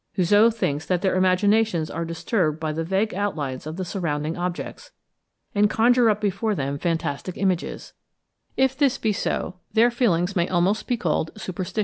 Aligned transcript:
Houzeau 0.17 0.49
thinks 0.51 0.87
that 0.87 1.03
their 1.03 1.15
imaginations 1.15 1.91
are 1.91 2.05
disturbed 2.05 2.59
by 2.59 2.71
the 2.71 2.83
vague 2.83 3.13
outlines 3.13 3.67
of 3.67 3.77
the 3.77 3.85
surrounding 3.85 4.35
objects, 4.35 4.89
and 5.53 5.69
conjure 5.69 6.09
up 6.09 6.19
before 6.19 6.55
them 6.55 6.79
fantastic 6.79 7.37
images: 7.37 7.93
if 8.57 8.75
this 8.75 8.97
be 8.97 9.13
so, 9.13 9.57
their 9.73 9.91
feelings 9.91 10.35
may 10.35 10.47
almost 10.47 10.87
be 10.87 10.97
called 10.97 11.29
superstitious. 11.39 11.79